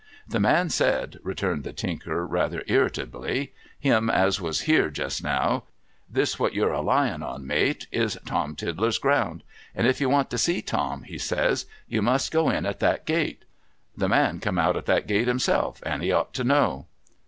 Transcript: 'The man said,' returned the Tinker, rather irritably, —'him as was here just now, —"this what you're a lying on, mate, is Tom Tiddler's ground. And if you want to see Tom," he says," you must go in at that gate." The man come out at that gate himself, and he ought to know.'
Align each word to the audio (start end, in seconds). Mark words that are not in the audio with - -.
'The 0.35 0.39
man 0.39 0.71
said,' 0.71 1.19
returned 1.21 1.63
the 1.63 1.73
Tinker, 1.73 2.25
rather 2.25 2.63
irritably, 2.65 3.53
—'him 3.87 4.09
as 4.09 4.41
was 4.41 4.61
here 4.61 4.89
just 4.89 5.23
now, 5.23 5.65
—"this 6.19 6.39
what 6.39 6.55
you're 6.55 6.71
a 6.73 6.81
lying 6.81 7.21
on, 7.21 7.45
mate, 7.45 7.85
is 7.91 8.17
Tom 8.25 8.55
Tiddler's 8.55 8.97
ground. 8.97 9.43
And 9.75 9.85
if 9.85 10.01
you 10.01 10.09
want 10.09 10.31
to 10.31 10.39
see 10.39 10.59
Tom," 10.63 11.03
he 11.03 11.19
says," 11.19 11.67
you 11.87 12.01
must 12.01 12.31
go 12.31 12.49
in 12.49 12.65
at 12.65 12.79
that 12.79 13.05
gate." 13.05 13.45
The 13.95 14.09
man 14.09 14.39
come 14.39 14.57
out 14.57 14.75
at 14.75 14.87
that 14.87 15.05
gate 15.05 15.27
himself, 15.27 15.83
and 15.85 16.01
he 16.01 16.11
ought 16.11 16.33
to 16.33 16.43
know.' 16.43 16.87